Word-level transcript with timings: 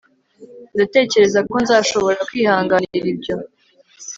Ndatekereza 0.73 1.39
ko 1.49 1.55
nzashobora 1.63 2.19
kwihanganira 2.29 3.05
ibyo 3.13 3.35